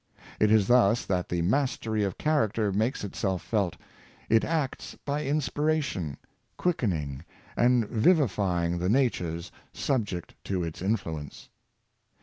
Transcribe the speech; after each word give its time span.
It 0.39 0.51
is 0.51 0.65
thus 0.65 1.05
that 1.05 1.29
the 1.29 1.43
mastery 1.43 2.03
of 2.03 2.17
character 2.17 2.71
makes 2.71 3.03
itself 3.03 3.43
felt, 3.43 3.77
it 4.29 4.43
acts 4.43 4.97
by 5.05 5.25
inspiration, 5.25 6.17
quickening 6.57 7.23
and 7.55 7.87
vivifying 7.87 8.79
the 8.79 8.89
natures 8.89 9.51
sub 9.73 10.05
ject 10.07 10.33
to 10.45 10.63
its 10.63 10.81
influence. 10.81 11.49